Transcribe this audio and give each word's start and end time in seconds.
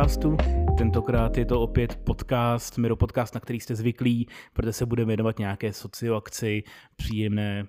podcastu. 0.00 0.36
Tentokrát 0.78 1.36
je 1.36 1.44
to 1.44 1.60
opět 1.60 1.96
podcast, 1.96 2.78
Miro 2.78 2.96
podcast, 2.96 3.34
na 3.34 3.40
který 3.40 3.60
jste 3.60 3.74
zvyklí, 3.74 4.28
protože 4.52 4.72
se 4.72 4.86
budeme 4.86 5.06
věnovat 5.06 5.38
nějaké 5.38 5.72
socioakci, 5.72 6.62
příjemné, 6.96 7.66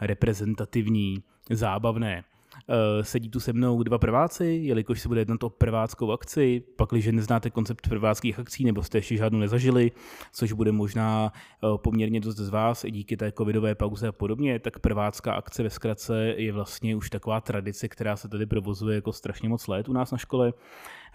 reprezentativní, 0.00 1.22
zábavné. 1.50 2.24
Eh, 2.68 3.04
sedí 3.04 3.28
tu 3.28 3.40
se 3.40 3.52
mnou 3.52 3.82
dva 3.82 3.98
prváci, 3.98 4.60
jelikož 4.62 5.00
se 5.00 5.08
bude 5.08 5.20
jednat 5.20 5.42
o 5.42 5.50
prváckou 5.50 6.12
akci, 6.12 6.62
pak 6.76 6.88
když 6.90 7.06
neznáte 7.06 7.50
koncept 7.50 7.88
prváckých 7.88 8.38
akcí 8.38 8.64
nebo 8.64 8.82
jste 8.82 8.98
ještě 8.98 9.16
žádnou 9.16 9.38
nezažili, 9.38 9.92
což 10.32 10.52
bude 10.52 10.72
možná 10.72 11.32
eh, 11.32 11.66
poměrně 11.76 12.20
dost 12.20 12.36
z 12.36 12.48
vás 12.48 12.84
i 12.84 12.90
díky 12.90 13.16
té 13.16 13.32
covidové 13.32 13.74
pauze 13.74 14.08
a 14.08 14.12
podobně, 14.12 14.58
tak 14.58 14.78
prvácká 14.78 15.32
akce 15.32 15.62
ve 15.62 15.70
zkratce 15.70 16.34
je 16.36 16.52
vlastně 16.52 16.96
už 16.96 17.10
taková 17.10 17.40
tradice, 17.40 17.88
která 17.88 18.16
se 18.16 18.28
tady 18.28 18.46
provozuje 18.46 18.94
jako 18.94 19.12
strašně 19.12 19.48
moc 19.48 19.68
let 19.68 19.88
u 19.88 19.92
nás 19.92 20.10
na 20.10 20.18
škole. 20.18 20.52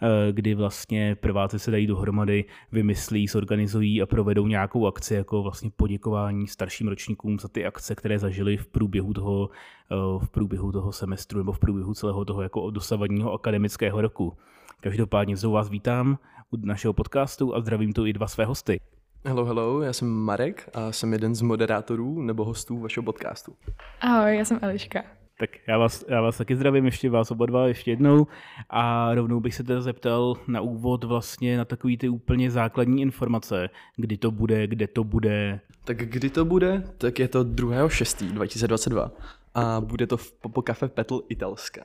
Eh, 0.01 0.31
kdy 0.31 0.55
vlastně 0.55 1.15
prváci 1.15 1.59
se 1.59 1.71
dají 1.71 1.87
dohromady, 1.87 2.45
vymyslí, 2.71 3.27
zorganizují 3.27 4.01
a 4.01 4.05
provedou 4.05 4.47
nějakou 4.47 4.87
akci 4.87 5.13
jako 5.13 5.43
vlastně 5.43 5.71
poděkování 5.75 6.47
starším 6.47 6.87
ročníkům 6.87 7.39
za 7.39 7.47
ty 7.47 7.65
akce, 7.65 7.95
které 7.95 8.19
zažili 8.19 8.57
v 8.57 8.67
průběhu 8.67 9.13
toho, 9.13 9.49
eh, 9.91 9.95
v 10.25 10.29
průběhu 10.29 10.71
toho 10.71 10.91
semestru 10.91 11.37
nebo 11.37 11.51
v 11.51 11.59
průběhu 11.59 11.93
celého 11.93 12.25
toho 12.25 12.41
jako 12.41 12.71
dosavadního 12.71 13.33
akademického 13.33 14.01
roku. 14.01 14.37
Každopádně 14.81 15.37
znovu 15.37 15.53
vás 15.53 15.69
vítám 15.69 16.17
u 16.51 16.57
našeho 16.57 16.93
podcastu 16.93 17.55
a 17.55 17.61
zdravím 17.61 17.93
tu 17.93 18.05
i 18.05 18.13
dva 18.13 18.27
své 18.27 18.45
hosty. 18.45 18.79
Hello, 19.25 19.45
hello, 19.45 19.81
já 19.81 19.93
jsem 19.93 20.07
Marek 20.07 20.69
a 20.73 20.91
jsem 20.91 21.13
jeden 21.13 21.35
z 21.35 21.41
moderátorů 21.41 22.21
nebo 22.21 22.45
hostů 22.45 22.79
vašeho 22.79 23.03
podcastu. 23.03 23.55
Ahoj, 24.01 24.37
já 24.37 24.45
jsem 24.45 24.59
Eliška. 24.61 25.03
Tak 25.39 25.49
já 25.67 25.77
vás, 25.77 26.05
já 26.07 26.21
vás 26.21 26.37
taky 26.37 26.55
zdravím, 26.55 26.85
ještě 26.85 27.09
vás 27.09 27.31
oba 27.31 27.45
dva 27.45 27.67
ještě 27.67 27.91
jednou 27.91 28.27
a 28.69 29.13
rovnou 29.15 29.39
bych 29.39 29.55
se 29.55 29.63
teda 29.63 29.81
zeptal 29.81 30.37
na 30.47 30.61
úvod 30.61 31.03
vlastně 31.03 31.57
na 31.57 31.65
takový 31.65 31.97
ty 31.97 32.09
úplně 32.09 32.51
základní 32.51 33.01
informace, 33.01 33.69
kdy 33.95 34.17
to 34.17 34.31
bude, 34.31 34.67
kde 34.67 34.87
to 34.87 35.03
bude. 35.03 35.59
Tak 35.83 35.97
kdy 35.97 36.29
to 36.29 36.45
bude? 36.45 36.83
Tak 36.97 37.19
je 37.19 37.27
to 37.27 37.43
2.6.2022 37.43 39.11
a 39.53 39.81
bude 39.81 40.07
to 40.07 40.17
v 40.17 40.31
Popo 40.31 40.61
Cafe 40.61 40.87
Petl 40.87 41.21
italská. 41.29 41.83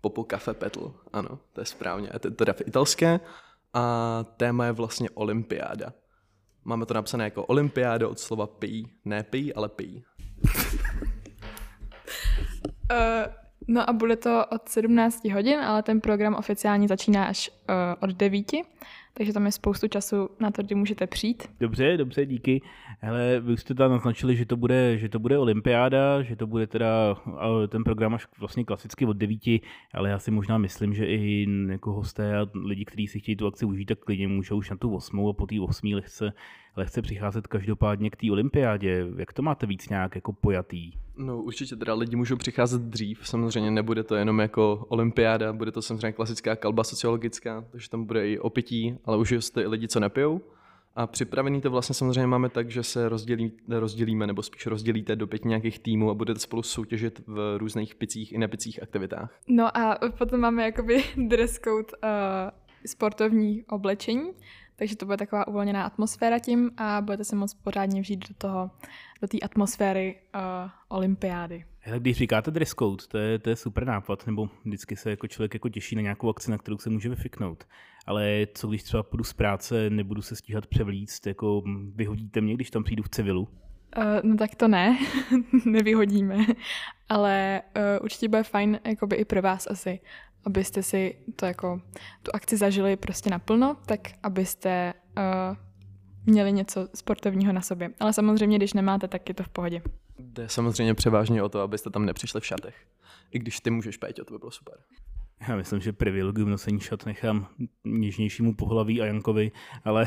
Popo 0.00 0.24
Cafe 0.24 0.54
Petl, 0.54 0.94
ano, 1.12 1.38
to 1.52 1.60
je 1.60 1.64
správně. 1.64 2.08
Je 2.12 2.18
to 2.18 2.30
teda 2.30 2.52
v 2.52 2.60
italské 2.60 3.20
a 3.74 4.24
téma 4.36 4.64
je 4.64 4.72
vlastně 4.72 5.10
olympiáda. 5.10 5.92
Máme 6.64 6.86
to 6.86 6.94
napsané 6.94 7.24
jako 7.24 7.44
olympiáda 7.44 8.08
od 8.08 8.18
slova 8.18 8.46
pij, 8.46 8.84
ne 9.04 9.22
pij, 9.22 9.52
ale 9.56 9.68
pij. 9.68 10.02
Uh, 12.90 13.32
no 13.68 13.90
a 13.90 13.92
bude 13.92 14.16
to 14.16 14.46
od 14.46 14.68
17 14.68 15.24
hodin, 15.24 15.60
ale 15.60 15.82
ten 15.82 16.00
program 16.00 16.34
oficiálně 16.34 16.88
začíná 16.88 17.24
až 17.24 17.50
uh, 17.68 17.74
od 18.00 18.10
9, 18.10 18.46
takže 19.16 19.32
tam 19.32 19.46
je 19.46 19.52
spoustu 19.52 19.88
času 19.88 20.28
na 20.40 20.50
to, 20.50 20.62
kdy 20.62 20.74
můžete 20.74 21.06
přijít. 21.06 21.42
Dobře, 21.60 21.96
dobře, 21.96 22.26
díky. 22.26 22.62
Hele, 23.00 23.40
vy 23.40 23.56
jste 23.56 23.74
tam 23.74 23.90
naznačili, 23.90 24.36
že 24.36 24.46
to 24.46 24.56
bude, 24.56 24.98
že 24.98 25.08
to 25.08 25.18
bude 25.18 25.38
olympiáda, 25.38 26.22
že 26.22 26.36
to 26.36 26.46
bude 26.46 26.66
teda 26.66 27.16
ten 27.68 27.84
program 27.84 28.14
až 28.14 28.26
vlastně 28.40 28.64
klasicky 28.64 29.06
od 29.06 29.16
9, 29.16 29.40
ale 29.94 30.10
já 30.10 30.18
si 30.18 30.30
možná 30.30 30.58
myslím, 30.58 30.94
že 30.94 31.06
i 31.06 31.46
jako 31.68 31.92
hosté 31.92 32.38
a 32.38 32.46
lidi, 32.54 32.84
kteří 32.84 33.06
si 33.06 33.20
chtějí 33.20 33.36
tu 33.36 33.46
akci 33.46 33.64
užít, 33.64 33.88
tak 33.88 33.98
klidně 33.98 34.28
můžou 34.28 34.56
už 34.56 34.70
na 34.70 34.76
tu 34.76 34.94
8 34.94 35.28
a 35.28 35.32
po 35.32 35.46
té 35.46 35.54
8 35.60 35.92
lehce, 35.94 36.32
lehce 36.76 37.02
přicházet 37.02 37.46
každopádně 37.46 38.10
k 38.10 38.16
té 38.16 38.30
olympiádě. 38.30 39.06
Jak 39.18 39.32
to 39.32 39.42
máte 39.42 39.66
víc 39.66 39.88
nějak 39.88 40.14
jako 40.14 40.32
pojatý? 40.32 40.92
No 41.18 41.42
určitě 41.42 41.76
teda 41.76 41.94
lidi 41.94 42.16
můžou 42.16 42.36
přicházet 42.36 42.82
dřív, 42.82 43.28
samozřejmě 43.28 43.70
nebude 43.70 44.02
to 44.02 44.14
jenom 44.14 44.38
jako 44.38 44.86
olympiáda, 44.88 45.52
bude 45.52 45.72
to 45.72 45.82
samozřejmě 45.82 46.12
klasická 46.12 46.56
kalba 46.56 46.84
sociologická, 46.84 47.64
takže 47.72 47.90
tam 47.90 48.04
bude 48.04 48.28
i 48.28 48.38
opití, 48.38 48.94
ale 49.06 49.16
už 49.16 49.30
jste 49.32 49.60
lidi, 49.60 49.88
co 49.88 50.00
nepijou. 50.00 50.40
A 50.96 51.06
připravený 51.06 51.60
to 51.60 51.70
vlastně 51.70 51.94
samozřejmě 51.94 52.26
máme 52.26 52.48
tak, 52.48 52.70
že 52.70 52.82
se 52.82 53.08
rozdělí, 53.08 53.52
rozdělíme, 53.68 54.26
nebo 54.26 54.42
spíš 54.42 54.66
rozdělíte 54.66 55.16
do 55.16 55.26
pěti 55.26 55.48
nějakých 55.48 55.78
týmů 55.78 56.10
a 56.10 56.14
budete 56.14 56.40
spolu 56.40 56.62
soutěžit 56.62 57.22
v 57.26 57.58
různých 57.58 57.94
picích 57.94 58.32
i 58.32 58.38
nepicích 58.38 58.82
aktivitách. 58.82 59.38
No 59.48 59.76
a 59.76 59.98
potom 60.18 60.40
máme 60.40 60.64
jakoby 60.64 61.04
dress 61.28 61.58
code 61.58 61.92
uh, 62.04 62.10
sportovní 62.86 63.64
oblečení, 63.64 64.30
takže 64.76 64.96
to 64.96 65.06
bude 65.06 65.16
taková 65.16 65.48
uvolněná 65.48 65.84
atmosféra 65.84 66.38
tím 66.38 66.70
a 66.76 67.00
budete 67.00 67.24
se 67.24 67.36
moc 67.36 67.54
pořádně 67.54 68.00
vžít 68.00 68.28
do 68.28 68.34
toho, 68.38 68.70
do 69.22 69.28
té 69.28 69.38
atmosféry 69.38 70.16
uh, 70.34 70.40
olympiády. 70.88 71.64
Hele, 71.78 72.00
když 72.00 72.16
říkáte 72.16 72.50
dress 72.50 72.74
code, 72.74 73.04
to 73.08 73.18
je, 73.18 73.38
to 73.38 73.50
je 73.50 73.56
super 73.56 73.86
nápad, 73.86 74.26
nebo 74.26 74.48
vždycky 74.64 74.96
se 74.96 75.10
jako 75.10 75.26
člověk 75.26 75.54
jako 75.54 75.68
těší 75.68 75.96
na 75.96 76.02
nějakou 76.02 76.28
akci, 76.28 76.50
na 76.50 76.58
kterou 76.58 76.78
se 76.78 76.90
může 76.90 77.08
vyfiknout. 77.08 77.64
Ale 78.06 78.46
co 78.54 78.68
když 78.68 78.82
třeba 78.82 79.02
půjdu 79.02 79.24
z 79.24 79.32
práce, 79.32 79.90
nebudu 79.90 80.22
se 80.22 80.36
stíhat 80.36 80.66
převlíct, 80.66 81.26
jako 81.26 81.62
vyhodíte 81.94 82.40
mě, 82.40 82.54
když 82.54 82.70
tam 82.70 82.84
přijdu 82.84 83.02
v 83.02 83.08
civilu? 83.08 83.48
Uh, 83.96 84.04
no 84.22 84.36
tak 84.36 84.54
to 84.54 84.68
ne, 84.68 84.98
nevyhodíme, 85.64 86.46
ale 87.08 87.62
uh, 87.76 88.04
určitě 88.04 88.28
bude 88.28 88.42
fajn 88.42 88.80
jakoby 88.84 89.16
i 89.16 89.24
pro 89.24 89.42
vás 89.42 89.66
asi, 89.66 90.00
abyste 90.44 90.82
si 90.82 91.18
to 91.36 91.46
jako, 91.46 91.80
tu 92.22 92.30
akci 92.34 92.56
zažili 92.56 92.96
prostě 92.96 93.30
naplno, 93.30 93.76
tak 93.86 94.00
abyste 94.22 94.94
uh, 95.16 95.56
měli 96.26 96.52
něco 96.52 96.88
sportovního 96.94 97.52
na 97.52 97.60
sobě. 97.60 97.90
Ale 98.00 98.12
samozřejmě, 98.12 98.58
když 98.58 98.72
nemáte, 98.72 99.08
tak 99.08 99.28
je 99.28 99.34
to 99.34 99.42
v 99.42 99.48
pohodě. 99.48 99.82
Jde 100.18 100.48
samozřejmě 100.48 100.94
převážně 100.94 101.42
o 101.42 101.48
to, 101.48 101.60
abyste 101.60 101.90
tam 101.90 102.06
nepřišli 102.06 102.40
v 102.40 102.46
šatech. 102.46 102.86
I 103.30 103.38
když 103.38 103.60
ty 103.60 103.70
můžeš, 103.70 103.96
Péťo, 103.96 104.24
to 104.24 104.34
by 104.34 104.38
bylo 104.38 104.50
super. 104.50 104.74
Já 105.48 105.56
myslím, 105.56 105.80
že 105.80 105.92
privilegium 105.92 106.50
nosení 106.50 106.80
šat 106.80 107.06
nechám 107.06 107.46
něžnějšímu 107.84 108.54
pohlaví 108.54 109.02
a 109.02 109.06
Jankovi, 109.06 109.52
ale, 109.84 110.06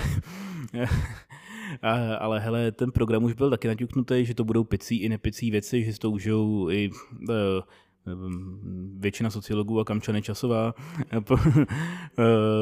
ale 2.19 2.39
hele, 2.39 2.71
ten 2.71 2.91
program 2.91 3.23
už 3.23 3.33
byl 3.33 3.49
taky 3.49 3.67
naťuknutý, 3.67 4.25
že 4.25 4.35
to 4.35 4.43
budou 4.43 4.63
picí 4.63 4.97
i 5.01 5.09
nepicí 5.09 5.51
věci, 5.51 5.83
že 5.83 5.99
to 5.99 6.11
užijou 6.11 6.69
i 6.69 6.89
uh, 7.29 7.35
většina 8.97 9.29
sociologů 9.29 9.79
a 9.79 9.85
Kamčany 9.85 10.21
Časová, 10.21 10.73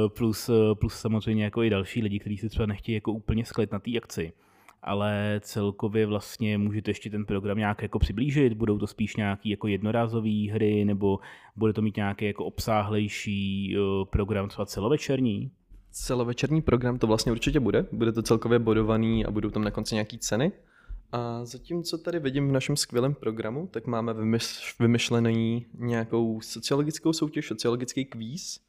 plus, 0.07 0.49
plus 0.79 0.93
samozřejmě 0.93 1.43
jako 1.43 1.63
i 1.63 1.69
další 1.69 2.01
lidi, 2.01 2.19
kteří 2.19 2.37
se 2.37 2.49
třeba 2.49 2.65
nechtějí 2.65 2.95
jako 2.95 3.11
úplně 3.11 3.45
sklit 3.45 3.71
na 3.71 3.79
té 3.79 3.97
akci 3.97 4.33
ale 4.83 5.39
celkově 5.43 6.05
vlastně 6.05 6.57
můžete 6.57 6.91
ještě 6.91 7.09
ten 7.09 7.25
program 7.25 7.57
nějak 7.57 7.81
jako 7.81 7.99
přiblížit, 7.99 8.53
budou 8.53 8.77
to 8.77 8.87
spíš 8.87 9.15
nějaký 9.15 9.49
jako 9.49 9.67
jednorázové 9.67 10.51
hry, 10.51 10.85
nebo 10.85 11.19
bude 11.55 11.73
to 11.73 11.81
mít 11.81 11.95
nějaký 11.95 12.25
jako 12.25 12.45
obsáhlejší 12.45 13.75
program, 14.09 14.49
třeba 14.49 14.65
celovečerní? 14.65 15.51
Celovečerní 15.91 16.61
program 16.61 16.99
to 16.99 17.07
vlastně 17.07 17.31
určitě 17.31 17.59
bude, 17.59 17.85
bude 17.91 18.11
to 18.11 18.21
celkově 18.21 18.59
bodovaný 18.59 19.25
a 19.25 19.31
budou 19.31 19.49
tam 19.49 19.63
na 19.63 19.71
konci 19.71 19.95
nějaký 19.95 20.17
ceny. 20.17 20.51
A 21.11 21.45
zatímco 21.45 21.97
tady 21.97 22.19
vidím 22.19 22.49
v 22.49 22.51
našem 22.51 22.75
skvělém 22.75 23.13
programu, 23.13 23.67
tak 23.71 23.87
máme 23.87 24.13
vymyšlený 24.79 25.65
nějakou 25.77 26.41
sociologickou 26.41 27.13
soutěž, 27.13 27.47
sociologický 27.47 28.05
kvíz 28.05 28.59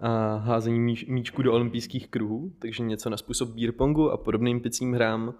a 0.00 0.36
házení 0.36 0.80
míč, 0.80 1.04
míčku 1.08 1.42
do 1.42 1.52
olympijských 1.52 2.08
kruhů, 2.08 2.52
takže 2.58 2.82
něco 2.82 3.10
na 3.10 3.16
způsob 3.16 3.48
beer 3.48 3.72
pongu 3.72 4.10
a 4.10 4.16
podobným 4.16 4.60
picím 4.60 4.92
hrám, 4.92 5.34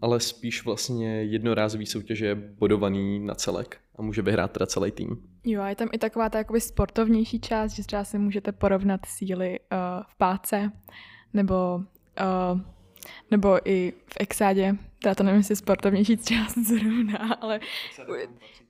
ale 0.00 0.20
spíš 0.20 0.64
vlastně 0.64 1.22
jednorázový 1.22 1.86
soutěže 1.86 2.34
bodovaný 2.34 3.18
na 3.18 3.34
celek 3.34 3.80
a 3.96 4.02
může 4.02 4.22
vyhrát 4.22 4.52
teda 4.52 4.66
celý 4.66 4.90
tým. 4.90 5.28
Jo, 5.44 5.62
a 5.62 5.68
je 5.68 5.76
tam 5.76 5.88
i 5.92 5.98
taková 5.98 6.28
ta 6.28 6.38
jakoby 6.38 6.60
sportovnější 6.60 7.40
část, 7.40 7.72
že 7.72 7.82
třeba 7.82 8.04
si 8.04 8.18
můžete 8.18 8.52
porovnat 8.52 9.00
síly 9.06 9.60
uh, 9.60 9.76
v 10.08 10.16
páce, 10.16 10.72
nebo 11.34 11.76
uh, 11.76 12.60
nebo 13.30 13.68
i 13.68 13.92
v 14.06 14.16
exádě, 14.20 14.76
teda 15.02 15.14
to 15.14 15.22
nevím, 15.22 15.38
jestli 15.38 15.56
sportovnější 15.56 16.16
část 16.16 16.58
zrovna, 16.66 17.34
ale 17.40 17.60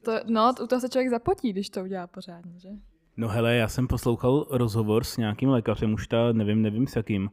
to, 0.03 0.13
no, 0.27 0.55
u 0.63 0.67
toho 0.67 0.81
se 0.81 0.89
člověk 0.89 1.11
zapotí, 1.11 1.53
když 1.53 1.71
to 1.71 1.83
udělá 1.83 2.07
pořádně, 2.07 2.61
že? 2.61 2.69
No 3.17 3.29
hele, 3.29 3.57
já 3.57 3.69
jsem 3.69 3.87
poslouchal 3.87 4.47
rozhovor 4.51 5.05
s 5.05 5.17
nějakým 5.17 5.49
lékařem, 5.49 5.95
už 5.95 6.07
ta 6.07 6.33
nevím, 6.33 6.63
nevím 6.63 6.87
s 6.87 6.97
jakým, 6.97 7.31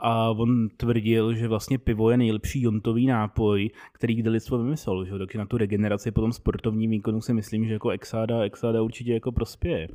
a 0.00 0.30
on 0.30 0.68
tvrdil, 0.76 1.34
že 1.34 1.48
vlastně 1.48 1.78
pivo 1.78 2.10
je 2.10 2.16
nejlepší 2.16 2.62
jontový 2.62 3.06
nápoj, 3.06 3.70
který 3.92 4.14
kdy 4.14 4.30
lidstvo 4.30 4.58
vymyslel, 4.58 5.04
že? 5.04 5.18
takže 5.18 5.38
na 5.38 5.46
tu 5.46 5.58
regeneraci 5.58 6.10
po 6.10 6.20
tom 6.20 6.32
sportovním 6.32 6.90
výkonu 6.90 7.20
si 7.20 7.34
myslím, 7.34 7.66
že 7.66 7.72
jako 7.72 7.90
exáda, 7.90 8.42
exáda 8.42 8.82
určitě 8.82 9.14
jako 9.14 9.32
prospěje. 9.32 9.88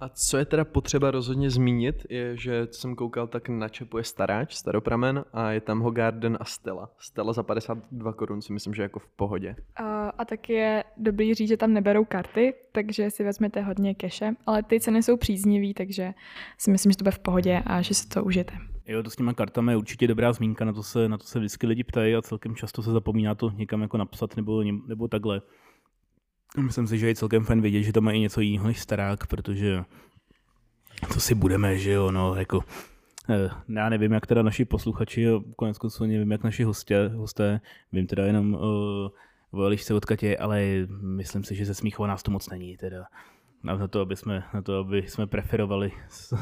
A 0.00 0.08
co 0.08 0.36
je 0.36 0.44
teda 0.44 0.64
potřeba 0.64 1.10
rozhodně 1.10 1.50
zmínit, 1.50 2.06
je, 2.10 2.36
že 2.36 2.66
co 2.66 2.80
jsem 2.80 2.96
koukal, 2.96 3.26
tak 3.26 3.48
na 3.48 3.68
čepu 3.68 3.98
je 3.98 4.04
Staráč, 4.04 4.54
Staropramen 4.54 5.24
a 5.32 5.50
je 5.50 5.60
tam 5.60 5.80
Hogarden 5.80 6.38
a 6.40 6.44
Stella. 6.44 6.90
Stella 6.98 7.32
za 7.32 7.42
52 7.42 8.12
korun 8.12 8.42
si 8.42 8.52
myslím, 8.52 8.74
že 8.74 8.82
jako 8.82 8.98
v 8.98 9.08
pohodě. 9.08 9.56
A, 9.76 10.08
a 10.08 10.24
tak 10.24 10.48
je 10.48 10.84
dobrý 10.96 11.34
říct, 11.34 11.48
že 11.48 11.56
tam 11.56 11.72
neberou 11.72 12.04
karty, 12.04 12.54
takže 12.72 13.10
si 13.10 13.24
vezmete 13.24 13.60
hodně 13.60 13.94
keše, 13.94 14.34
ale 14.46 14.62
ty 14.62 14.80
ceny 14.80 15.02
jsou 15.02 15.16
příznivý, 15.16 15.74
takže 15.74 16.14
si 16.58 16.70
myslím, 16.70 16.92
že 16.92 16.98
to 16.98 17.04
bude 17.04 17.12
v 17.12 17.18
pohodě 17.18 17.62
a 17.66 17.82
že 17.82 17.94
si 17.94 18.08
to 18.08 18.24
užijete. 18.24 18.54
Jo, 18.86 19.02
to 19.02 19.10
s 19.10 19.16
těma 19.16 19.34
kartami 19.34 19.72
je 19.72 19.76
určitě 19.76 20.06
dobrá 20.06 20.32
zmínka, 20.32 20.64
na 20.64 20.72
to 20.72 20.82
se, 20.82 21.08
na 21.08 21.18
to 21.18 21.24
se 21.24 21.38
vždycky 21.38 21.66
lidi 21.66 21.84
ptají 21.84 22.14
a 22.14 22.22
celkem 22.22 22.56
často 22.56 22.82
se 22.82 22.92
zapomíná 22.92 23.34
to 23.34 23.50
někam 23.50 23.82
jako 23.82 23.96
napsat 23.96 24.36
nebo, 24.36 24.62
nebo 24.62 25.08
takhle. 25.08 25.40
Myslím 26.56 26.86
si, 26.86 26.98
že 26.98 27.06
je 27.06 27.14
celkem 27.14 27.44
fajn 27.44 27.60
vědět, 27.60 27.82
že 27.82 27.92
to 27.92 28.00
má 28.00 28.12
i 28.12 28.18
něco 28.18 28.40
jiného 28.40 28.66
než 28.66 28.80
starák, 28.80 29.26
protože 29.26 29.84
to 31.12 31.20
si 31.20 31.34
budeme, 31.34 31.78
že 31.78 31.90
jo, 31.90 32.10
no, 32.10 32.34
jako 32.34 32.64
eh, 33.30 33.50
já 33.68 33.88
nevím, 33.88 34.12
jak 34.12 34.26
teda 34.26 34.42
naši 34.42 34.64
posluchači, 34.64 35.26
konec 35.56 35.78
konců 35.78 36.06
nevím, 36.06 36.32
jak 36.32 36.44
naši 36.44 36.64
hosté, 36.64 37.08
hosté 37.08 37.60
vím 37.92 38.06
teda 38.06 38.26
jenom 38.26 38.54
uh, 38.54 38.60
o 39.50 39.64
Elišce 39.64 39.94
od 39.94 40.04
Katě, 40.04 40.36
ale 40.36 40.86
myslím 41.02 41.44
si, 41.44 41.54
že 41.54 41.64
ze 41.64 41.74
Smíchova 41.74 42.08
nás 42.08 42.22
to 42.22 42.30
moc 42.30 42.48
není, 42.48 42.76
teda 42.76 43.04
na 43.62 43.88
to, 43.88 44.00
aby 44.00 44.16
jsme, 44.16 44.44
na 44.54 44.62
to, 44.62 44.78
aby 44.78 45.02
jsme 45.08 45.26
preferovali 45.26 45.92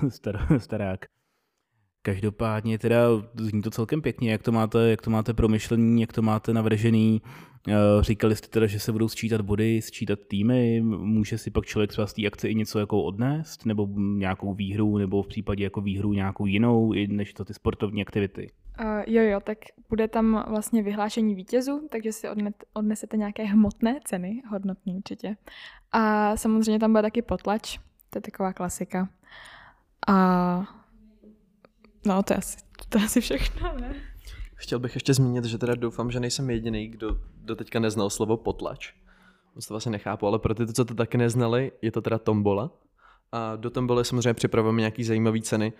star, 0.08 0.46
starák. 0.58 1.04
Každopádně 2.06 2.78
teda 2.78 2.96
zní 3.34 3.62
to 3.62 3.70
celkem 3.70 4.02
pěkně, 4.02 4.32
jak 4.32 4.42
to 4.42 4.52
máte, 4.52 4.90
jak 4.90 5.02
to 5.02 5.10
máte 5.10 5.34
promyšlený, 5.34 6.00
jak 6.00 6.12
to 6.12 6.22
máte 6.22 6.52
navržený. 6.52 7.22
Eh, 7.68 7.74
říkali 8.00 8.36
jste 8.36 8.48
teda, 8.48 8.66
že 8.66 8.80
se 8.80 8.92
budou 8.92 9.08
sčítat 9.08 9.40
body, 9.40 9.82
sčítat 9.82 10.18
týmy, 10.28 10.80
může 10.80 11.38
si 11.38 11.50
pak 11.50 11.66
člověk 11.66 11.90
třeba 11.90 12.06
z 12.06 12.12
té 12.12 12.26
akce 12.26 12.48
i 12.48 12.54
něco 12.54 12.78
jako 12.78 13.02
odnést, 13.02 13.66
nebo 13.66 13.88
nějakou 13.96 14.54
výhru, 14.54 14.98
nebo 14.98 15.22
v 15.22 15.28
případě 15.28 15.64
jako 15.64 15.80
výhru 15.80 16.12
nějakou 16.12 16.46
jinou, 16.46 16.92
než 17.08 17.32
to 17.32 17.44
ty 17.44 17.54
sportovní 17.54 18.02
aktivity? 18.02 18.50
Uh, 18.80 19.02
jo, 19.06 19.22
jo, 19.22 19.40
tak 19.40 19.58
bude 19.88 20.08
tam 20.08 20.44
vlastně 20.48 20.82
vyhlášení 20.82 21.34
vítězů, 21.34 21.88
takže 21.90 22.12
si 22.12 22.28
odnet, 22.28 22.64
odnesete 22.72 23.16
nějaké 23.16 23.44
hmotné 23.44 24.00
ceny, 24.04 24.42
hodnotné 24.50 24.92
určitě. 24.92 25.36
A 25.92 26.36
samozřejmě 26.36 26.78
tam 26.78 26.92
bude 26.92 27.02
taky 27.02 27.22
potlač, 27.22 27.78
to 28.10 28.18
je 28.18 28.22
taková 28.22 28.52
klasika. 28.52 29.08
A 30.08 30.76
No, 32.06 32.22
to 32.22 32.32
je 32.32 32.36
asi, 32.36 32.56
to 32.88 32.98
je 32.98 33.04
asi 33.04 33.20
všechno, 33.20 33.74
ne? 33.80 33.94
Chtěl 34.54 34.78
bych 34.78 34.94
ještě 34.94 35.14
zmínit, 35.14 35.44
že 35.44 35.58
teda 35.58 35.74
doufám, 35.74 36.10
že 36.10 36.20
nejsem 36.20 36.50
jediný, 36.50 36.88
kdo 36.88 37.20
do 37.36 37.56
teďka 37.56 37.80
neznal 37.80 38.10
slovo 38.10 38.36
potlač. 38.36 38.92
Moc 39.54 39.66
to 39.66 39.74
vlastně 39.74 39.92
nechápu, 39.92 40.26
ale 40.26 40.38
pro 40.38 40.54
ty, 40.54 40.66
co 40.66 40.84
to 40.84 40.94
taky 40.94 41.18
neznali, 41.18 41.72
je 41.82 41.92
to 41.92 42.02
teda 42.02 42.18
tombola. 42.18 42.70
A 43.32 43.56
do 43.56 43.70
tomboly 43.70 44.04
samozřejmě 44.04 44.34
připravujeme 44.34 44.80
nějaký 44.80 45.04
zajímavý 45.04 45.42
ceny. 45.42 45.72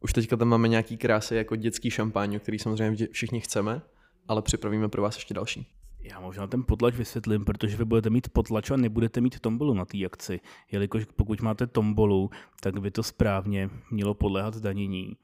Už 0.00 0.12
teďka 0.12 0.36
tam 0.36 0.48
máme 0.48 0.68
nějaký 0.68 0.96
krásy 0.96 1.34
jako 1.34 1.56
dětský 1.56 1.90
šampáň, 1.90 2.38
který 2.38 2.58
samozřejmě 2.58 3.06
všichni 3.12 3.40
chceme, 3.40 3.82
ale 4.28 4.42
připravíme 4.42 4.88
pro 4.88 5.02
vás 5.02 5.16
ještě 5.16 5.34
další. 5.34 5.79
Já 6.02 6.20
možná 6.20 6.46
ten 6.46 6.62
potlač 6.64 6.94
vysvětlím, 6.94 7.44
protože 7.44 7.76
vy 7.76 7.84
budete 7.84 8.10
mít 8.10 8.28
potlač 8.28 8.70
a 8.70 8.76
nebudete 8.76 9.20
mít 9.20 9.40
tombolu 9.40 9.74
na 9.74 9.84
té 9.84 10.04
akci. 10.06 10.40
Jelikož 10.72 11.04
pokud 11.16 11.40
máte 11.40 11.66
tombolu, 11.66 12.30
tak 12.60 12.80
by 12.80 12.90
to 12.90 13.02
správně 13.02 13.70
mělo 13.90 14.14
podléhat 14.14 14.54
zdanění. 14.54 15.16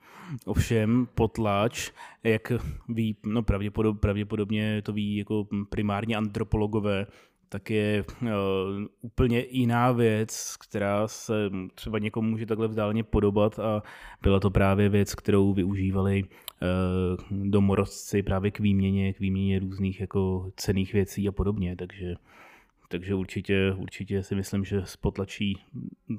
Ovšem 0.44 1.08
potlač, 1.14 1.90
jak 2.24 2.52
ví, 2.88 3.16
no 3.26 3.42
pravděpodobně, 3.42 4.00
pravděpodobně 4.00 4.82
to 4.82 4.92
ví 4.92 5.16
jako 5.16 5.46
primárně 5.68 6.16
antropologové, 6.16 7.06
tak 7.48 7.70
je 7.70 8.04
uh, 8.22 8.28
úplně 9.00 9.44
jiná 9.50 9.92
věc, 9.92 10.56
která 10.56 11.08
se 11.08 11.50
třeba 11.74 11.98
někomu 11.98 12.30
může 12.30 12.46
takhle 12.46 12.68
vzdáleně 12.68 13.04
podobat 13.04 13.58
a 13.58 13.82
byla 14.22 14.40
to 14.40 14.50
právě 14.50 14.88
věc, 14.88 15.14
kterou 15.14 15.54
využívali 15.54 16.24
uh, 16.24 17.48
domorodci 17.50 18.22
právě 18.22 18.50
k 18.50 18.60
výměně, 18.60 19.12
k 19.12 19.20
výměně 19.20 19.58
různých 19.58 20.00
jako 20.00 20.50
cených 20.56 20.92
věcí 20.92 21.28
a 21.28 21.32
podobně, 21.32 21.76
takže 21.76 22.14
takže 22.88 23.14
určitě, 23.14 23.74
určitě 23.76 24.22
si 24.22 24.34
myslím, 24.34 24.64
že 24.64 24.82
z 24.84 24.96
potlačí 24.96 25.58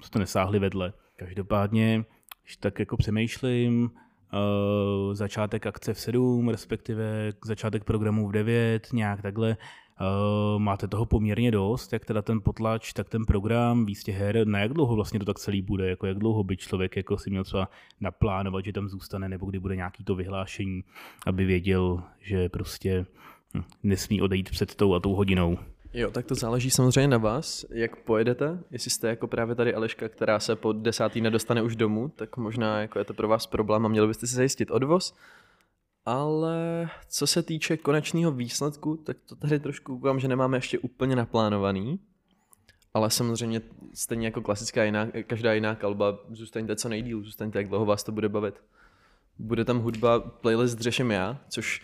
to 0.10 0.20
nesáhli 0.20 0.60
vedle. 0.60 0.94
Každopádně, 1.16 2.04
když 2.44 2.58
tak 2.58 2.80
jako 2.80 2.98
přemýšlím, 2.98 3.92
uh, 4.34 5.14
začátek 5.14 5.66
akce 5.66 5.94
v 5.94 6.00
7, 6.00 6.50
respektive 6.50 7.34
začátek 7.46 7.84
programu 7.84 8.28
v 8.28 8.32
9, 8.32 8.88
nějak 8.94 9.22
takhle, 9.22 9.58
Uh, 10.02 10.60
máte 10.60 10.88
toho 10.88 11.06
poměrně 11.06 11.52
dost, 11.52 11.94
jak 11.94 12.06
teda 12.06 12.22
ten 12.22 12.42
potlač, 12.42 12.94
tak 12.94 13.10
ten 13.10 13.26
program, 13.26 13.86
výstě 13.86 14.12
her, 14.12 14.48
na 14.48 14.60
jak 14.60 14.74
dlouho 14.74 14.96
vlastně 14.96 15.20
to 15.20 15.26
tak 15.26 15.40
celý 15.40 15.62
bude, 15.62 15.90
jako 15.90 16.06
jak 16.06 16.18
dlouho 16.18 16.44
by 16.44 16.58
člověk 16.58 16.96
jako 16.96 17.18
si 17.18 17.30
měl 17.30 17.44
třeba 17.44 17.70
naplánovat, 18.02 18.66
že 18.66 18.74
tam 18.74 18.88
zůstane, 18.88 19.30
nebo 19.30 19.46
kdy 19.46 19.60
bude 19.60 19.76
nějaký 19.76 20.04
to 20.04 20.16
vyhlášení, 20.16 20.84
aby 21.26 21.46
věděl, 21.46 22.04
že 22.20 22.50
prostě 22.50 23.06
hm, 23.54 23.64
nesmí 23.84 24.22
odejít 24.22 24.50
před 24.50 24.76
tou 24.76 24.94
a 24.94 25.00
tou 25.00 25.14
hodinou. 25.16 25.58
Jo, 25.94 26.12
tak 26.12 26.26
to 26.26 26.36
záleží 26.36 26.72
samozřejmě 26.72 27.08
na 27.08 27.18
vás, 27.18 27.66
jak 27.70 27.96
pojedete. 27.96 28.60
Jestli 28.72 28.92
jste 28.92 29.08
jako 29.08 29.28
právě 29.28 29.56
tady 29.56 29.74
Aleška, 29.74 30.10
která 30.10 30.40
se 30.40 30.56
po 30.56 30.74
desátý 30.74 31.22
nedostane 31.22 31.62
už 31.62 31.76
domů, 31.76 32.12
tak 32.16 32.38
možná 32.38 32.82
jako 32.82 33.00
je 33.00 33.06
to 33.06 33.14
pro 33.14 33.28
vás 33.28 33.48
problém 33.48 33.86
a 33.86 33.90
měli 33.90 34.08
byste 34.08 34.28
si 34.28 34.36
zajistit 34.36 34.72
odvoz. 34.72 35.16
Ale 36.06 36.90
co 37.08 37.28
se 37.28 37.44
týče 37.44 37.78
konečného 37.78 38.32
výsledku, 38.32 38.98
tak 38.98 39.18
to 39.30 39.36
tady 39.36 39.60
trošku 39.60 39.96
ukážu, 39.96 40.20
že 40.20 40.28
nemáme 40.28 40.58
ještě 40.58 40.80
úplně 40.80 41.16
naplánovaný. 41.16 42.00
Ale 42.94 43.10
samozřejmě 43.10 43.62
stejně 43.94 44.28
jako 44.28 44.42
klasická 44.42 44.84
jiná, 44.84 45.08
každá 45.28 45.54
jiná 45.54 45.76
kalba, 45.76 46.20
zůstaňte 46.32 46.76
co 46.76 46.90
nejdíl, 46.90 47.24
zůstaňte, 47.24 47.60
jak 47.60 47.68
dlouho 47.68 47.86
vás 47.86 48.04
to 48.04 48.12
bude 48.12 48.30
bavit. 48.30 48.56
Bude 49.40 49.66
tam 49.66 49.80
hudba, 49.80 50.20
playlist 50.20 50.80
řeším 50.80 51.12
já, 51.12 51.40
což 51.50 51.82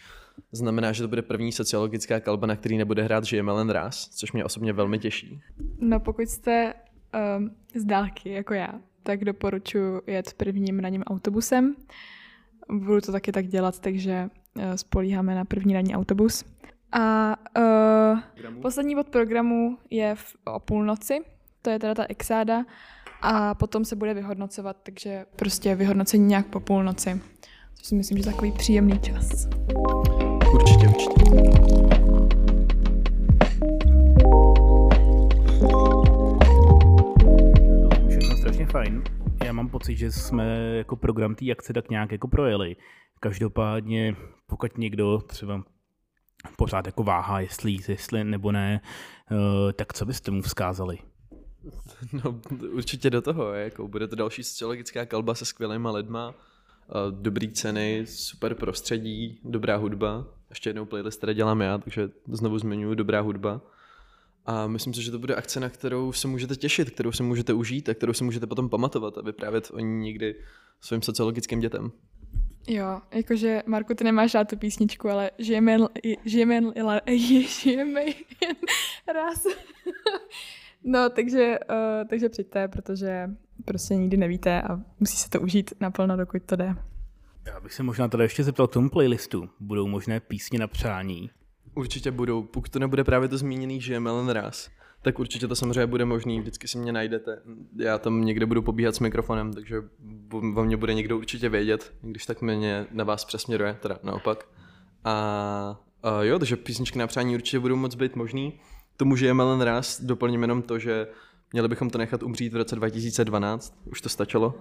znamená, 0.52 0.92
že 0.92 1.04
to 1.04 1.08
bude 1.08 1.22
první 1.22 1.52
sociologická 1.52 2.20
kalba, 2.20 2.48
na 2.48 2.56
který 2.56 2.78
nebude 2.78 3.04
hrát 3.04 3.24
Žijeme 3.24 3.52
len 3.52 3.70
raz, 3.70 4.10
což 4.10 4.32
mě 4.32 4.46
osobně 4.46 4.74
velmi 4.74 5.00
těší. 5.00 5.42
No 5.80 6.00
pokud 6.00 6.22
jste 6.22 6.74
um, 7.38 7.52
z 7.76 7.86
dálky, 7.86 8.30
jako 8.30 8.54
já, 8.54 8.74
tak 9.04 9.26
doporučuji 9.26 10.02
jet 10.08 10.34
prvním 10.34 10.80
ranním 10.80 11.04
autobusem 11.04 11.76
budu 12.70 13.02
to 13.02 13.12
taky 13.12 13.32
tak 13.32 13.48
dělat, 13.48 13.80
takže 13.80 14.30
uh, 14.56 14.64
spolíháme 14.76 15.36
na 15.36 15.46
první 15.46 15.74
ranní 15.74 15.96
autobus. 15.96 16.46
A 16.92 17.36
uh, 17.58 18.62
poslední 18.62 18.96
bod 18.96 19.10
programu 19.10 19.78
je 19.90 20.16
v, 20.16 20.36
o 20.46 20.60
půlnoci, 20.60 21.20
to 21.62 21.70
je 21.70 21.80
teda 21.80 21.94
ta 21.94 22.06
exáda, 22.10 22.66
a 23.22 23.56
potom 23.56 23.86
se 23.86 23.96
bude 23.96 24.14
vyhodnocovat, 24.14 24.78
takže 24.84 25.26
prostě 25.36 25.76
vyhodnocení 25.76 26.26
nějak 26.26 26.48
po 26.48 26.60
půlnoci, 26.60 27.22
což 27.76 27.88
si 27.88 27.96
myslím, 27.96 28.18
že 28.18 28.22
je 28.22 28.34
takový 28.34 28.52
příjemný 28.52 29.00
čas. 29.00 29.48
Určitě, 30.54 30.88
určitě. 30.88 31.24
Všechno 38.10 38.38
strašně 38.38 38.66
fajn 38.66 39.04
já 39.44 39.54
mám 39.54 39.70
pocit, 39.70 39.96
že 39.96 40.12
jsme 40.12 40.76
jako 40.78 40.96
program 40.96 41.36
té 41.36 41.52
akce 41.52 41.74
tak 41.74 41.90
nějak 41.90 42.12
jako 42.12 42.28
projeli. 42.28 42.76
Každopádně, 43.20 44.16
pokud 44.48 44.78
někdo 44.78 45.22
třeba 45.28 45.64
pořád 46.58 46.86
jako 46.86 47.04
váhá, 47.04 47.40
jestli 47.40 47.78
jestli 47.88 48.24
nebo 48.24 48.52
ne, 48.52 48.82
eh, 49.32 49.74
tak 49.74 49.94
co 49.94 50.06
byste 50.06 50.32
mu 50.32 50.42
vzkázali? 50.42 50.98
No, 52.24 52.42
určitě 52.74 53.10
do 53.10 53.22
toho, 53.22 53.54
jako 53.54 53.88
bude 53.88 54.08
to 54.08 54.16
další 54.16 54.44
sociologická 54.44 55.06
kalba 55.06 55.36
se 55.36 55.46
skvělýma 55.46 55.92
lidma, 55.92 56.34
dobrý 57.12 57.52
ceny, 57.52 58.06
super 58.06 58.56
prostředí, 58.56 59.40
dobrá 59.44 59.76
hudba. 59.76 60.26
Ještě 60.50 60.70
jednou 60.70 60.86
playlist 60.86 61.20
teda 61.20 61.34
dělám 61.34 61.62
já, 61.62 61.78
takže 61.78 62.10
znovu 62.28 62.60
zmiňuji 62.60 62.96
dobrá 62.96 63.22
hudba. 63.22 63.62
A 64.46 64.68
myslím 64.68 64.94
si, 64.94 65.04
že 65.04 65.12
to 65.12 65.20
bude 65.20 65.36
akce, 65.36 65.60
na 65.60 65.70
kterou 65.70 66.12
se 66.12 66.28
můžete 66.28 66.56
těšit, 66.56 66.92
kterou 66.92 67.12
se 67.12 67.24
můžete 67.24 67.54
užít 67.54 67.90
a 67.90 67.94
kterou 67.94 68.14
se 68.14 68.24
můžete 68.24 68.48
potom 68.48 68.70
pamatovat 68.70 69.18
a 69.18 69.22
vyprávět 69.22 69.72
o 69.74 69.80
ní 69.80 70.04
někdy 70.04 70.36
svým 70.82 71.02
sociologickým 71.02 71.60
dětem. 71.60 71.92
Jo, 72.68 73.02
jakože, 73.12 73.64
Marku, 73.66 73.94
ty 73.94 74.04
nemáš 74.04 74.34
rád 74.34 74.50
tu 74.50 74.58
písničku, 74.58 75.10
ale 75.10 75.32
žijeme, 75.38 75.72
jen, 75.72 75.88
žijeme, 76.26 76.56
jen, 76.76 77.02
žijeme 77.48 78.02
jen 78.06 78.56
raz. 79.14 79.44
no, 80.84 81.10
takže, 81.10 81.60
uh, 81.70 82.08
takže 82.08 82.30
přijďte, 82.30 82.68
protože 82.68 83.30
prostě 83.66 83.96
nikdy 83.96 84.18
nevíte 84.18 84.62
a 84.62 84.80
musí 85.00 85.18
se 85.18 85.30
to 85.30 85.42
užít 85.42 85.74
naplno, 85.80 86.18
dokud 86.18 86.44
to 86.46 86.56
jde. 86.56 86.76
Já 87.46 87.60
bych 87.60 87.74
se 87.74 87.84
možná 87.84 88.08
tady 88.08 88.24
ještě 88.24 88.44
zeptal 88.44 88.68
k 88.68 88.74
tomu 88.74 88.90
playlistu. 88.90 89.50
Budou 89.60 89.88
možné 89.88 90.20
písně 90.20 90.60
na 90.60 90.68
přání? 90.68 91.30
Určitě 91.76 92.12
budou, 92.12 92.44
pokud 92.44 92.72
to 92.72 92.80
nebude 92.80 93.04
právě 93.04 93.30
to 93.30 93.38
zmíněný, 93.38 93.82
že 93.82 93.94
je 93.94 94.00
Melen 94.00 94.30
raz, 94.30 94.70
tak 95.02 95.20
určitě 95.20 95.48
to 95.48 95.56
samozřejmě 95.56 95.88
bude 95.88 96.06
možný, 96.06 96.40
vždycky 96.40 96.68
si 96.68 96.78
mě 96.78 96.92
najdete. 96.92 97.42
Já 97.78 97.98
tam 97.98 98.26
někde 98.26 98.46
budu 98.46 98.62
pobíhat 98.62 98.96
s 98.96 99.00
mikrofonem, 99.00 99.54
takže 99.54 99.82
o 100.32 100.64
mě 100.64 100.78
bude 100.78 100.94
někdo 100.94 101.18
určitě 101.18 101.50
vědět, 101.50 101.94
když 102.02 102.26
tak 102.26 102.42
mě 102.42 102.86
na 102.92 103.04
vás 103.04 103.26
přesměruje, 103.26 103.78
teda 103.82 104.00
naopak. 104.04 104.48
A, 105.04 105.14
a 106.04 106.24
jo, 106.24 106.40
takže 106.40 106.56
písničky 106.56 107.00
na 107.00 107.08
přání 107.08 107.36
určitě 107.36 107.60
budou 107.60 107.76
moc 107.76 107.96
být 107.96 108.16
možný. 108.16 108.60
Tomu, 108.98 109.16
že 109.16 109.26
je 109.26 109.34
Melen 109.34 109.62
raz, 109.62 110.02
doplním 110.02 110.42
jenom 110.42 110.62
to, 110.62 110.80
že 110.80 111.08
měli 111.54 111.68
bychom 111.68 111.90
to 111.90 111.98
nechat 111.98 112.24
umřít 112.24 112.54
v 112.54 112.56
roce 112.56 112.76
2012, 112.76 113.78
už 113.86 114.02
to 114.02 114.10
stačilo. 114.10 114.54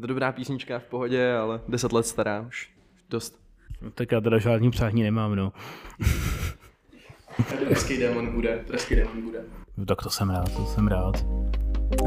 To 0.00 0.06
dobrá 0.06 0.32
písnička 0.32 0.78
v 0.78 0.84
pohodě, 0.84 1.32
ale 1.32 1.60
10 1.68 1.92
let 1.92 2.06
stará, 2.06 2.40
už 2.40 2.70
dost. 3.10 3.40
No, 3.82 3.90
tak 3.90 4.12
já 4.12 4.20
teda 4.20 4.38
žádný 4.38 4.70
přání 4.70 5.02
nemám, 5.02 5.36
no. 5.36 5.52
Pražský 7.66 7.98
démon 7.98 8.32
bude, 8.34 8.64
pražský 8.66 8.96
démon 8.96 9.22
bude. 9.22 9.44
No, 9.76 9.86
tak 9.86 10.02
to 10.02 10.10
jsem 10.10 10.30
rád, 10.30 10.56
to 10.56 10.66
jsem 10.66 10.88
rád. 10.88 11.26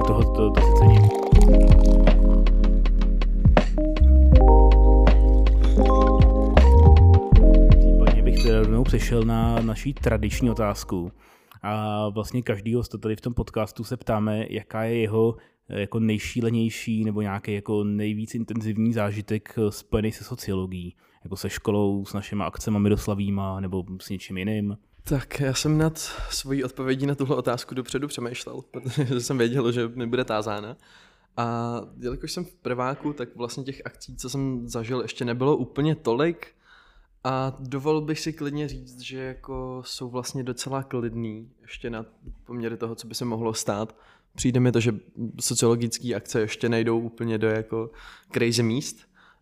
Toho, 0.08 0.36
to, 0.36 0.52
to 0.52 0.62
si 0.62 0.74
cením. 0.80 1.02
Případně 7.80 8.24
bych 8.24 8.44
teda 8.44 8.60
rovnou 8.60 8.84
přešel 8.84 9.24
na 9.24 9.60
naší 9.62 9.94
tradiční 9.94 10.52
otázku. 10.52 11.12
A 11.62 12.10
vlastně 12.10 12.42
každý 12.42 12.76
host 12.76 12.96
tady 13.00 13.16
v 13.16 13.22
tom 13.22 13.34
podcastu 13.34 13.84
se 13.84 13.98
ptáme, 13.98 14.46
jaká 14.50 14.84
je 14.84 15.00
jeho 15.00 15.36
jako 15.70 16.00
nejšílenější 16.00 17.06
nebo 17.06 17.22
nějaký 17.22 17.54
jako 17.54 17.84
nejvíc 17.84 18.36
intenzivní 18.36 18.94
zážitek 18.94 19.56
spojený 19.70 20.12
se 20.12 20.24
sociologií, 20.24 20.96
jako 21.24 21.36
se 21.36 21.50
školou, 21.50 22.06
s 22.06 22.14
našimi 22.14 22.44
akcemi 22.44 22.80
Miroslavýma 22.80 23.60
nebo 23.60 23.86
s 24.02 24.10
něčím 24.10 24.38
jiným. 24.38 24.78
Tak 25.04 25.40
já 25.40 25.54
jsem 25.54 25.78
nad 25.78 25.98
svojí 26.30 26.64
odpovědí 26.64 27.06
na 27.06 27.16
tuhle 27.16 27.36
otázku 27.36 27.76
dopředu 27.76 28.08
přemýšlel, 28.08 28.62
protože 28.72 29.20
jsem 29.22 29.38
věděl, 29.38 29.72
že 29.72 29.88
mi 29.88 30.08
bude 30.08 30.24
tázána. 30.24 30.78
A 31.38 31.76
jelikož 32.00 32.32
jsem 32.32 32.46
v 32.46 32.54
prváku, 32.54 33.14
tak 33.14 33.36
vlastně 33.36 33.64
těch 33.64 33.82
akcí, 33.86 34.16
co 34.16 34.30
jsem 34.30 34.68
zažil, 34.68 35.02
ještě 35.02 35.26
nebylo 35.26 35.58
úplně 35.58 35.96
tolik. 35.96 36.48
A 37.24 37.58
dovolil 37.60 38.02
bych 38.02 38.20
si 38.20 38.34
klidně 38.34 38.68
říct, 38.68 39.00
že 39.00 39.18
jako 39.18 39.82
jsou 39.86 40.10
vlastně 40.10 40.44
docela 40.44 40.84
klidný, 40.84 41.52
ještě 41.62 41.90
na 41.90 42.06
poměry 42.46 42.78
toho, 42.78 42.96
co 42.96 43.08
by 43.08 43.16
se 43.16 43.26
mohlo 43.26 43.54
stát. 43.54 43.96
Přijde 44.36 44.60
mi 44.60 44.72
to, 44.72 44.80
že 44.80 44.96
sociologické 45.40 46.16
akce 46.16 46.42
ještě 46.42 46.70
nejdou 46.70 47.00
úplně 47.00 47.38
do 47.38 47.48
jako 47.48 47.92
crazy 48.34 48.64
míst, 48.64 48.98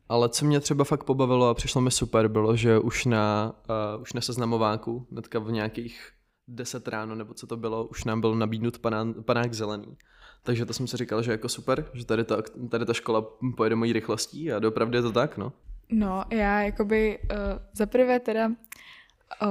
ale 0.09 0.29
co 0.29 0.45
mě 0.45 0.59
třeba 0.59 0.83
fakt 0.83 1.03
pobavilo 1.03 1.47
a 1.49 1.53
přišlo 1.53 1.81
mi 1.81 1.91
super, 1.91 2.27
bylo, 2.27 2.55
že 2.55 2.79
už 2.79 3.05
na, 3.05 3.55
uh, 3.95 4.01
už 4.01 4.13
na 4.13 4.21
seznamováku, 4.21 5.07
hnedka 5.11 5.39
v 5.39 5.51
nějakých 5.51 6.11
10 6.47 6.87
ráno, 6.87 7.15
nebo 7.15 7.33
co 7.33 7.47
to 7.47 7.57
bylo, 7.57 7.87
už 7.87 8.03
nám 8.03 8.21
byl 8.21 8.35
nabídnut 8.35 8.79
panán, 8.79 9.13
panák 9.13 9.53
zelený. 9.53 9.97
Takže 10.43 10.65
to 10.65 10.73
jsem 10.73 10.87
si 10.87 10.97
říkal, 10.97 11.23
že 11.23 11.31
jako 11.31 11.49
super, 11.49 11.85
že 11.93 12.05
tady 12.05 12.23
ta, 12.23 12.37
tady 12.69 12.85
ta 12.85 12.93
škola 12.93 13.25
pojede 13.57 13.75
mojí 13.75 13.93
rychlostí 13.93 14.51
a 14.51 14.59
dopravdy 14.59 14.97
je 14.97 15.01
to 15.01 15.11
tak, 15.11 15.37
no. 15.37 15.53
No, 15.91 16.23
já 16.31 16.61
jakoby 16.61 17.19
uh, 17.19 17.37
zaprvé 17.73 18.19
teda 18.19 18.51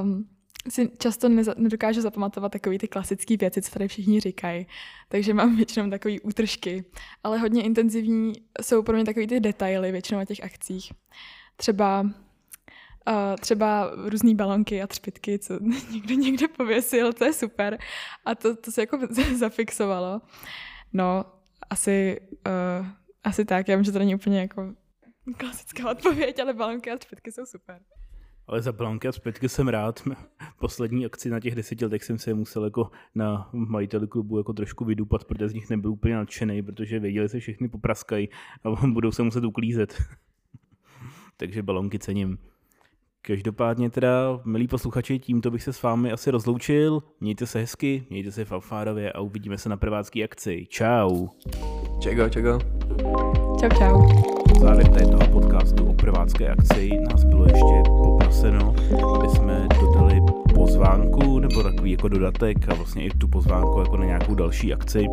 um, 0.02 0.28
si 0.68 0.90
často 0.98 1.28
neza, 1.28 1.54
nedokážu 1.56 2.00
zapamatovat 2.00 2.52
takové 2.52 2.78
ty 2.78 2.88
klasické 2.88 3.36
věci, 3.36 3.62
co 3.62 3.72
tady 3.72 3.88
všichni 3.88 4.20
říkají. 4.20 4.66
Takže 5.08 5.34
mám 5.34 5.56
většinou 5.56 5.90
takové 5.90 6.20
útržky. 6.20 6.84
Ale 7.24 7.38
hodně 7.38 7.62
intenzivní 7.62 8.32
jsou 8.60 8.82
pro 8.82 8.94
mě 8.94 9.04
takové 9.04 9.26
ty 9.26 9.40
detaily 9.40 9.92
většinou 9.92 10.18
na 10.18 10.24
těch 10.24 10.44
akcích. 10.44 10.92
Třeba 11.56 12.06
Uh, 13.08 13.36
třeba 13.40 13.90
různé 13.96 14.34
balonky 14.34 14.82
a 14.82 14.86
třpitky, 14.86 15.38
co 15.38 15.58
někdo 15.90 16.14
někde 16.14 16.48
pověsil, 16.48 17.12
to 17.12 17.24
je 17.24 17.32
super. 17.32 17.78
A 18.24 18.34
to, 18.34 18.56
to 18.56 18.72
se 18.72 18.80
jako 18.80 18.98
zafixovalo. 19.36 20.20
No, 20.92 21.24
asi, 21.70 22.20
uh, 22.80 22.86
asi 23.24 23.44
tak. 23.44 23.68
Já 23.68 23.76
vím, 23.76 23.84
že 23.84 23.92
to 23.92 23.98
není 23.98 24.14
úplně 24.14 24.40
jako 24.40 24.74
klasická 25.34 25.90
odpověď, 25.90 26.38
ale 26.38 26.54
balonky 26.54 26.90
a 26.90 26.98
třpitky 26.98 27.32
jsou 27.32 27.46
super. 27.46 27.80
Ale 28.46 28.62
za 28.62 28.72
balonky 28.72 29.08
a 29.08 29.12
zpětky 29.12 29.48
jsem 29.48 29.68
rád. 29.68 30.02
Poslední 30.58 31.06
akci 31.06 31.30
na 31.30 31.40
těch 31.40 31.54
deseti 31.54 31.84
letech 31.84 32.04
jsem 32.04 32.18
se 32.18 32.34
musel 32.34 32.64
jako 32.64 32.90
na 33.14 33.50
majiteli 33.52 34.06
klubu 34.06 34.38
jako 34.38 34.52
trošku 34.52 34.84
vydupat, 34.84 35.24
protože 35.24 35.48
z 35.48 35.54
nich 35.54 35.70
nebyl 35.70 35.90
úplně 35.90 36.14
nadšený, 36.14 36.62
protože 36.62 36.98
věděli, 36.98 37.28
že 37.28 37.40
všechny 37.40 37.68
popraskají 37.68 38.28
a 38.64 38.86
budou 38.86 39.12
se 39.12 39.22
muset 39.22 39.44
uklízet. 39.44 40.02
Takže 41.36 41.62
balonky 41.62 41.98
cením. 41.98 42.38
Každopádně 43.22 43.90
teda, 43.90 44.40
milí 44.44 44.68
posluchači, 44.68 45.18
tímto 45.18 45.50
bych 45.50 45.62
se 45.62 45.72
s 45.72 45.82
vámi 45.82 46.12
asi 46.12 46.30
rozloučil. 46.30 47.02
Mějte 47.20 47.46
se 47.46 47.58
hezky, 47.58 48.06
mějte 48.10 48.32
se 48.32 48.44
fanfárově 48.44 49.12
a 49.12 49.20
uvidíme 49.20 49.58
se 49.58 49.68
na 49.68 49.76
prvácké 49.76 50.24
akci. 50.24 50.66
Čau. 50.70 51.26
Čego, 52.00 52.28
čego. 52.28 52.58
Čau, 53.60 53.68
čau. 53.78 54.37
Závěr 54.60 54.90
toho 55.10 55.32
podcastu 55.32 55.86
o 55.86 55.94
prvácké 55.94 56.48
akci. 56.48 56.90
Nás 57.10 57.24
bylo 57.24 57.44
ještě 57.44 57.90
poproseno, 58.02 58.74
aby 59.14 59.28
jsme 59.28 59.68
dodali 59.80 60.20
pozvánku 60.54 61.38
nebo 61.38 61.62
takový 61.62 61.90
jako 61.90 62.08
dodatek 62.08 62.68
a 62.68 62.74
vlastně 62.74 63.04
i 63.04 63.10
tu 63.10 63.28
pozvánku 63.28 63.78
jako 63.78 63.96
na 63.96 64.04
nějakou 64.04 64.34
další 64.34 64.74
akci, 64.74 65.06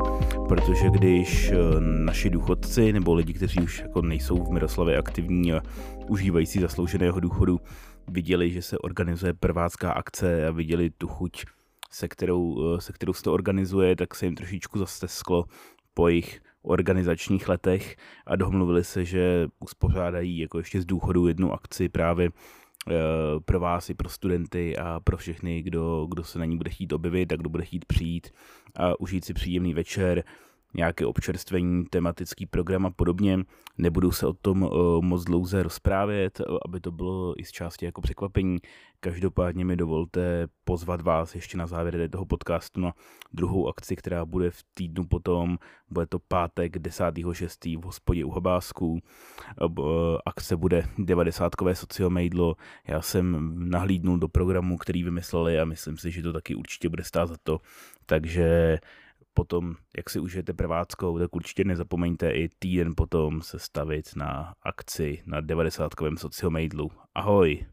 protože 0.47 0.89
když 0.89 1.51
eh, 1.51 1.55
naši 1.79 2.29
důchodci 2.29 2.93
nebo 2.93 3.13
lidi, 3.13 3.33
kteří 3.33 3.61
už 3.61 3.79
jako 3.79 4.01
nejsou 4.01 4.43
v 4.43 4.51
Miroslavě 4.51 4.97
aktivní 4.97 5.53
a 5.53 5.61
užívající 6.07 6.59
zaslouženého 6.59 7.19
důchodu, 7.19 7.59
viděli, 8.07 8.51
že 8.51 8.61
se 8.61 8.77
organizuje 8.77 9.33
prvácká 9.33 9.91
akce 9.91 10.47
a 10.47 10.51
viděli 10.51 10.89
tu 10.89 11.07
chuť, 11.07 11.45
se 11.91 12.07
kterou, 12.07 12.75
eh, 12.75 12.81
se 12.81 12.93
kterou 12.93 13.13
se 13.13 13.23
to 13.23 13.33
organizuje, 13.33 13.95
tak 13.95 14.15
se 14.15 14.25
jim 14.25 14.35
trošičku 14.35 14.79
zastesklo 14.79 15.45
po 15.93 16.07
jejich 16.07 16.41
organizačních 16.65 17.49
letech 17.49 17.95
a 18.25 18.35
domluvili 18.35 18.83
se, 18.83 19.05
že 19.05 19.47
uspořádají 19.59 20.37
jako 20.39 20.57
ještě 20.57 20.81
z 20.81 20.85
důchodu 20.85 21.27
jednu 21.27 21.53
akci 21.53 21.89
právě 21.89 22.29
eh, 22.29 22.93
pro 23.45 23.59
vás 23.59 23.89
i 23.89 23.93
pro 23.93 24.09
studenty 24.09 24.77
a 24.77 24.99
pro 25.03 25.17
všechny, 25.17 25.61
kdo, 25.61 26.07
kdo 26.09 26.23
se 26.23 26.39
na 26.39 26.45
ní 26.45 26.57
bude 26.57 26.69
chtít 26.69 26.93
objevit 26.93 27.33
a 27.33 27.35
kdo 27.35 27.49
bude 27.49 27.65
chtít 27.65 27.85
přijít 27.85 28.31
a 28.75 28.99
užít 28.99 29.25
si 29.25 29.33
příjemný 29.33 29.73
večer 29.73 30.23
nějaké 30.75 31.05
občerstvení, 31.05 31.85
tematický 31.85 32.45
program 32.45 32.85
a 32.85 32.89
podobně. 32.89 33.39
Nebudu 33.77 34.11
se 34.11 34.27
o 34.27 34.33
tom 34.33 34.63
uh, 34.63 35.01
moc 35.01 35.23
dlouze 35.23 35.63
rozprávět, 35.63 36.41
aby 36.65 36.79
to 36.79 36.91
bylo 36.91 37.41
i 37.41 37.45
z 37.45 37.51
části 37.51 37.85
jako 37.85 38.01
překvapení. 38.01 38.57
Každopádně 38.99 39.65
mi 39.65 39.75
dovolte 39.75 40.47
pozvat 40.63 41.01
vás 41.01 41.35
ještě 41.35 41.57
na 41.57 41.67
závěr 41.67 42.09
toho 42.09 42.25
podcastu 42.25 42.81
na 42.81 42.93
druhou 43.33 43.67
akci, 43.67 43.95
která 43.95 44.25
bude 44.25 44.51
v 44.51 44.63
týdnu 44.73 45.05
potom. 45.05 45.57
Bude 45.89 46.05
to 46.05 46.19
pátek 46.19 46.77
10.6. 46.77 47.79
v 47.79 47.85
hospodě 47.85 48.25
u 48.25 48.29
Hobásků. 48.29 48.99
Akce 50.25 50.57
bude 50.57 50.87
90. 50.97 51.51
sociomejdlo. 51.73 52.55
Já 52.87 53.01
jsem 53.01 53.53
nahlídnul 53.69 54.17
do 54.17 54.27
programu, 54.27 54.77
který 54.77 55.03
vymysleli 55.03 55.59
a 55.59 55.65
myslím 55.65 55.97
si, 55.97 56.11
že 56.11 56.21
to 56.21 56.33
taky 56.33 56.55
určitě 56.55 56.89
bude 56.89 57.03
stát 57.03 57.29
za 57.29 57.35
to. 57.43 57.59
Takže 58.05 58.77
potom, 59.35 59.75
jak 59.97 60.09
si 60.09 60.19
užijete 60.19 60.53
prváckou, 60.53 61.19
tak 61.19 61.35
určitě 61.35 61.63
nezapomeňte 61.63 62.31
i 62.31 62.49
týden 62.59 62.93
potom 62.95 63.41
se 63.41 63.59
stavit 63.59 64.15
na 64.15 64.53
akci 64.63 65.23
na 65.25 65.41
90. 65.41 65.91
sociomejdlu. 66.17 66.91
Ahoj! 67.15 67.63